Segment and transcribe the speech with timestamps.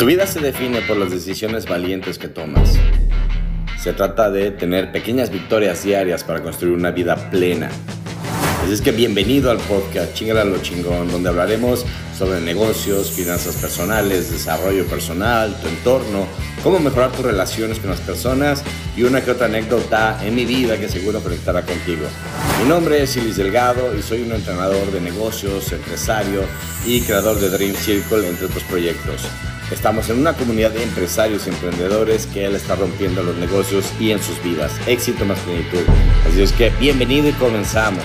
[0.00, 2.70] Tu vida se define por las decisiones valientes que tomas.
[3.78, 7.68] Se trata de tener pequeñas victorias diarias para construir una vida plena.
[8.64, 11.84] Así es que bienvenido al podcast Chingala lo chingón, donde hablaremos
[12.16, 16.26] sobre negocios, finanzas personales, desarrollo personal, tu entorno,
[16.62, 18.64] cómo mejorar tus relaciones con las personas
[18.96, 22.06] y una que otra anécdota en mi vida que seguro conectará contigo.
[22.62, 26.40] Mi nombre es Ilis Delgado y soy un entrenador de negocios, empresario
[26.86, 29.28] y creador de Dream Circle, entre otros proyectos.
[29.70, 34.10] Estamos en una comunidad de empresarios y emprendedores que él está rompiendo los negocios y
[34.10, 34.72] en sus vidas.
[34.88, 35.84] Éxito más plenitud.
[36.26, 38.02] Así es que bienvenido y comenzamos.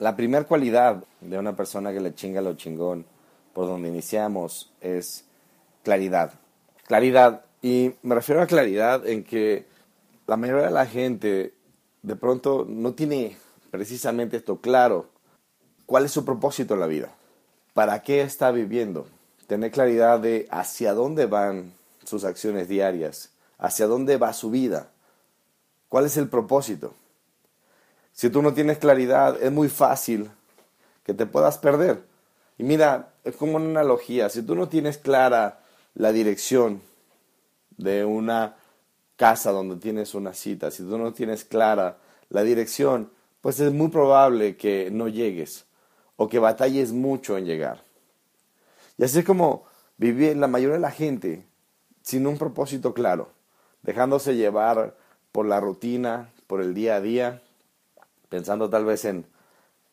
[0.00, 3.06] La primera cualidad de una persona que le chinga lo chingón,
[3.52, 5.26] por donde iniciamos, es
[5.84, 6.32] claridad.
[6.88, 7.44] Claridad.
[7.62, 9.64] Y me refiero a claridad en que
[10.26, 11.54] la mayoría de la gente
[12.02, 13.36] de pronto no tiene
[13.70, 15.13] precisamente esto claro
[15.86, 17.14] ¿Cuál es su propósito en la vida?
[17.74, 19.06] ¿Para qué está viviendo?
[19.46, 24.88] Tener claridad de hacia dónde van sus acciones diarias, hacia dónde va su vida,
[25.88, 26.94] cuál es el propósito.
[28.12, 30.30] Si tú no tienes claridad, es muy fácil
[31.04, 32.02] que te puedas perder.
[32.56, 35.60] Y mira, es como una analogía, si tú no tienes clara
[35.94, 36.80] la dirección
[37.76, 38.56] de una
[39.16, 41.98] casa donde tienes una cita, si tú no tienes clara
[42.30, 45.66] la dirección, pues es muy probable que no llegues
[46.16, 47.82] o que batalles mucho en llegar.
[48.98, 49.64] Y así es como
[49.96, 51.46] vive la mayoría de la gente
[52.02, 53.30] sin un propósito claro,
[53.82, 54.96] dejándose llevar
[55.32, 57.42] por la rutina, por el día a día,
[58.28, 59.26] pensando tal vez en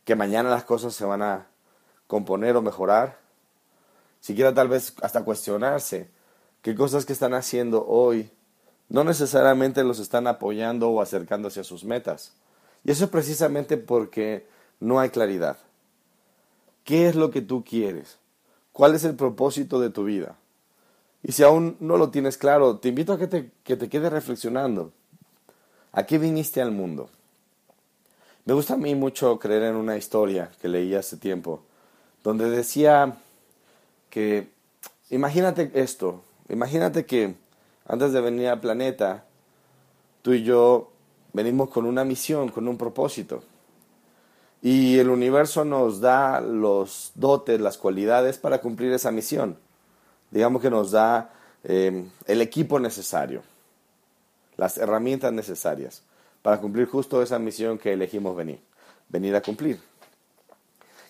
[0.03, 1.47] que mañana las cosas se van a
[2.07, 3.17] componer o mejorar,
[4.19, 6.09] siquiera tal vez hasta cuestionarse
[6.61, 8.29] qué cosas que están haciendo hoy
[8.91, 12.33] no necesariamente los están apoyando o acercándose a sus metas.
[12.83, 14.45] Y eso es precisamente porque
[14.81, 15.57] no hay claridad.
[16.83, 18.17] ¿Qué es lo que tú quieres?
[18.73, 20.35] ¿Cuál es el propósito de tu vida?
[21.23, 24.11] Y si aún no lo tienes claro, te invito a que te, que te quedes
[24.11, 24.91] reflexionando.
[25.91, 27.09] ¿A qué viniste al mundo?
[28.45, 31.61] Me gusta a mí mucho creer en una historia que leí hace tiempo,
[32.23, 33.17] donde decía
[34.09, 34.49] que,
[35.11, 37.35] imagínate esto, imagínate que
[37.85, 39.25] antes de venir al planeta,
[40.23, 40.91] tú y yo
[41.33, 43.43] venimos con una misión, con un propósito.
[44.61, 49.57] Y el universo nos da los dotes, las cualidades para cumplir esa misión.
[50.29, 51.33] Digamos que nos da
[51.63, 53.41] em, el equipo necesario,
[54.57, 56.03] las herramientas necesarias
[56.41, 58.59] para cumplir justo esa misión que elegimos venir,
[59.09, 59.79] venir a cumplir.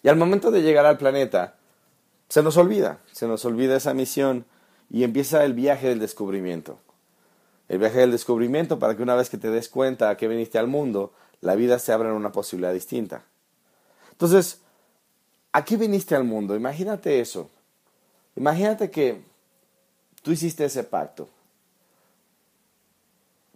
[0.04, 1.56] Y al momento de llegar al planeta,
[2.28, 4.46] se nos olvida, se nos olvida esa misión
[4.90, 6.80] y empieza el viaje del descubrimiento.
[7.70, 10.68] El viaje del descubrimiento para que una vez que te des cuenta que viniste al
[10.68, 13.24] mundo, la vida se abra en una posibilidad distinta.
[14.22, 14.62] Entonces,
[15.52, 17.50] aquí viniste al mundo, imagínate eso.
[18.36, 19.20] Imagínate que
[20.22, 21.28] tú hiciste ese pacto.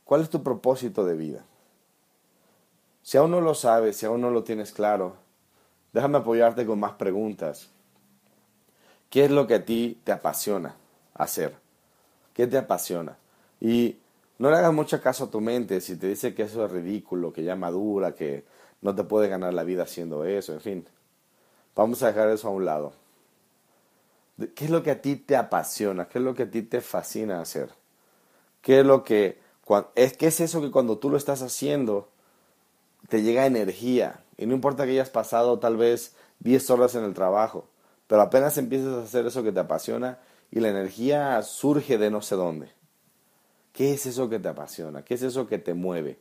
[0.03, 1.45] ¿Cuál es tu propósito de vida?
[3.03, 5.17] Si aún no lo sabes, si aún no lo tienes claro,
[5.93, 7.69] déjame apoyarte con más preguntas.
[9.11, 10.77] ¿Qué es lo que a ti te apasiona
[11.13, 11.55] hacer?
[12.33, 13.19] ¿Qué te apasiona?
[13.61, 13.99] Y
[14.39, 17.31] no le hagas mucho caso a tu mente si te dice que eso es ridículo,
[17.31, 18.54] que ya madura, que
[18.85, 20.87] no te puede ganar la vida haciendo eso, en fin.
[21.75, 22.93] Vamos a dejar eso a un lado.
[24.53, 26.07] ¿Qué es lo que a ti te apasiona?
[26.07, 27.71] ¿Qué es lo que a ti te fascina hacer?
[28.61, 29.39] ¿Qué es lo que
[29.95, 32.09] es qué es eso que cuando tú lo estás haciendo
[33.09, 34.19] te llega energía?
[34.37, 37.67] Y no importa que hayas pasado tal vez 10 horas en el trabajo,
[38.05, 40.19] pero apenas empiezas a hacer eso que te apasiona
[40.51, 42.69] y la energía surge de no sé dónde.
[43.73, 45.03] ¿Qué es eso que te apasiona?
[45.03, 46.19] ¿Qué es eso que te mueve?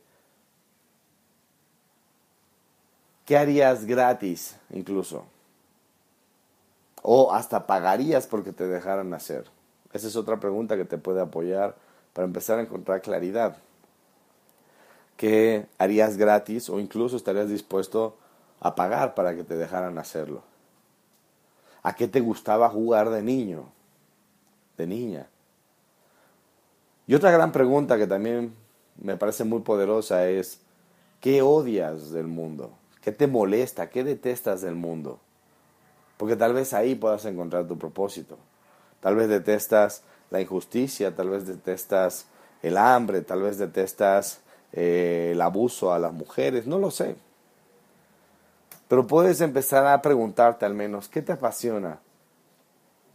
[3.25, 5.25] ¿Qué harías gratis incluso?
[7.01, 9.45] O hasta pagarías porque te dejaran hacer.
[9.93, 11.75] Esa es otra pregunta que te puede apoyar
[12.13, 13.57] para empezar a encontrar claridad.
[15.17, 18.15] ¿Qué harías gratis o incluso estarías dispuesto
[18.59, 20.43] a pagar para que te dejaran hacerlo?
[21.81, 23.69] ¿A qué te gustaba jugar de niño?
[24.77, 25.27] De niña.
[27.07, 28.53] Y otra gran pregunta que también
[28.97, 30.59] me parece muy poderosa es,
[31.21, 32.71] ¿qué odias del mundo?
[33.05, 33.91] ¿Qué te molesta?
[33.91, 35.19] ¿Qué detestas del mundo?
[36.17, 38.39] Porque tal vez ahí puedas encontrar tu propósito.
[38.99, 42.25] Tal vez detestas la injusticia, tal vez detestas
[42.63, 44.41] el hambre, tal vez detestas
[44.73, 47.15] eh, el abuso a las mujeres, no lo sé.
[48.87, 51.99] Pero puedes empezar a preguntarte al menos, ¿qué te apasiona?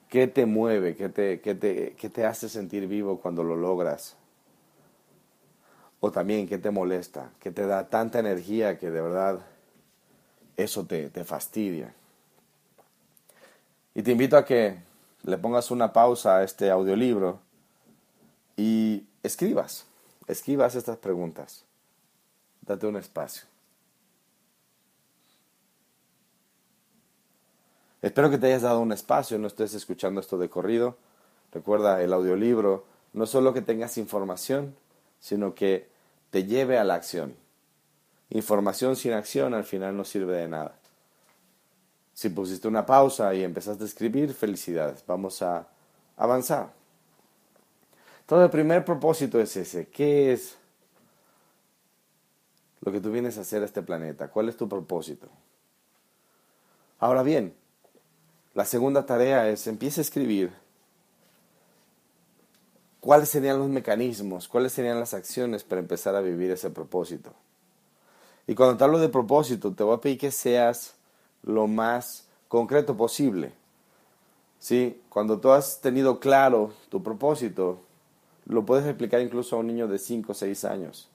[0.08, 0.94] ¿Qué te mueve?
[0.94, 4.14] ¿Qué te, qué te, qué te hace sentir vivo cuando lo logras?
[5.98, 7.32] O también, ¿qué te molesta?
[7.40, 9.40] ¿Qué te da tanta energía que de verdad
[10.62, 11.94] eso te, te fastidia.
[13.94, 14.78] Y te invito a que
[15.22, 17.40] le pongas una pausa a este audiolibro
[18.56, 19.86] y escribas,
[20.26, 21.64] escribas estas preguntas.
[22.62, 23.44] Date un espacio.
[28.02, 30.96] Espero que te hayas dado un espacio, no estés escuchando esto de corrido.
[31.52, 34.74] Recuerda, el audiolibro no solo que tengas información,
[35.20, 35.88] sino que
[36.30, 37.34] te lleve a la acción.
[38.30, 40.76] Información sin acción al final no sirve de nada.
[42.14, 45.66] Si pusiste una pausa y empezaste a escribir, felicidades, vamos a
[46.16, 46.72] avanzar.
[48.26, 49.88] Todo el primer propósito es ese.
[49.88, 50.56] ¿Qué es
[52.80, 54.28] lo que tú vienes a hacer a este planeta?
[54.28, 55.28] ¿Cuál es tu propósito?
[57.00, 57.54] Ahora bien,
[58.54, 60.52] la segunda tarea es empieza a escribir
[63.00, 67.34] cuáles serían los mecanismos, cuáles serían las acciones para empezar a vivir ese propósito.
[68.50, 70.96] Y cuando te hablo de propósito, te voy a pedir que seas
[71.44, 73.52] lo más concreto posible.
[74.58, 75.00] ¿Sí?
[75.08, 77.78] Cuando tú has tenido claro tu propósito,
[78.46, 81.08] lo puedes explicar incluso a un niño de 5 o 6 años.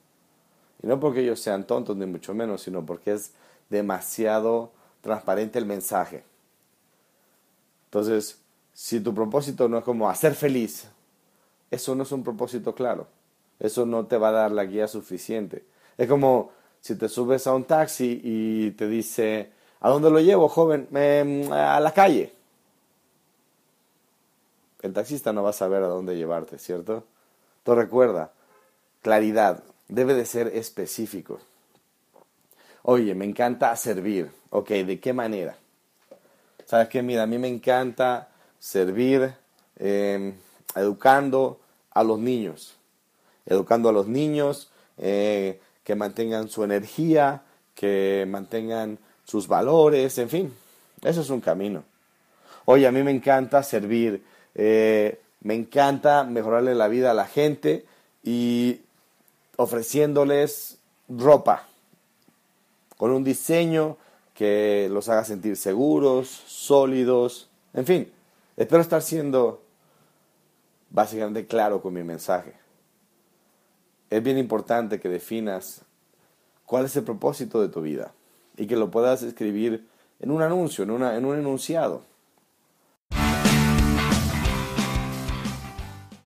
[0.82, 3.32] Y no porque ellos sean tontos, ni mucho menos, sino porque es
[3.68, 4.70] demasiado
[5.02, 6.24] transparente el mensaje.
[7.88, 8.40] Entonces,
[8.72, 10.88] si tu propósito no es como hacer feliz,
[11.70, 13.06] eso no es un propósito claro.
[13.60, 15.66] Eso no te va a dar la guía suficiente.
[15.98, 16.56] Es como
[16.86, 19.50] si te subes a un taxi y te dice,
[19.80, 20.86] ¿a dónde lo llevo, joven?
[21.52, 22.32] a la calle.
[24.82, 27.02] El taxista no va a saber a dónde llevarte, ¿cierto?
[27.58, 28.30] Entonces recuerda,
[29.02, 31.40] claridad, debe de ser específico.
[32.82, 34.30] Oye, me encanta servir.
[34.50, 35.56] Ok, ¿de qué manera?
[36.66, 37.02] ¿Sabes qué?
[37.02, 38.28] Mira, a mí me encanta
[38.60, 39.34] servir
[39.76, 40.34] em,
[40.76, 41.58] educando
[41.90, 42.76] a los niños.
[43.44, 47.44] Educando a los niños, eh, que mantengan su energía,
[47.76, 50.52] que mantengan sus valores, en fin,
[51.00, 51.84] eso es un camino.
[52.64, 54.24] Oye, a mí me encanta servir,
[54.56, 57.86] eh, me encanta mejorarle la vida a la gente
[58.24, 58.80] y
[59.58, 60.78] ofreciéndoles
[61.08, 61.68] ropa
[62.96, 63.96] con un diseño
[64.34, 68.12] que los haga sentir seguros, sólidos, en fin,
[68.56, 69.62] espero estar siendo
[70.90, 72.65] básicamente claro con mi mensaje.
[74.10, 75.82] Es bien importante que definas
[76.64, 78.12] cuál es el propósito de tu vida
[78.56, 79.86] y que lo puedas escribir
[80.20, 82.02] en un anuncio, en, una, en un enunciado.